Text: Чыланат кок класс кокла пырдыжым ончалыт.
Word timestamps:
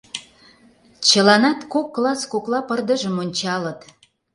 Чыланат 1.07 1.59
кок 1.73 1.87
класс 1.95 2.21
кокла 2.31 2.59
пырдыжым 2.67 3.15
ончалыт. 3.23 3.79